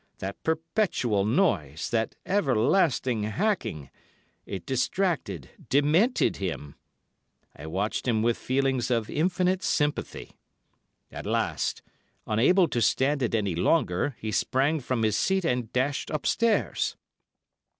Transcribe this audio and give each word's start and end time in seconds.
That 0.17 0.41
perpetual 0.41 1.25
noise, 1.25 1.91
that 1.91 2.15
everlasting 2.25 3.21
hacking—it 3.21 4.65
distracted, 4.65 5.51
demented 5.69 6.37
him. 6.37 6.73
I 7.55 7.67
watched 7.67 8.07
him 8.07 8.23
with 8.23 8.35
feelings 8.35 8.89
of 8.89 9.11
infinite 9.11 9.61
sympathy. 9.61 10.39
At 11.11 11.27
last, 11.27 11.83
unable 12.25 12.67
to 12.69 12.81
stand 12.81 13.21
it 13.21 13.35
any 13.35 13.53
longer, 13.53 14.15
he 14.19 14.31
sprang 14.31 14.79
from 14.79 15.03
his 15.03 15.15
seat 15.15 15.45
and 15.45 15.71
dashed 15.71 16.09
upstairs. 16.09 16.97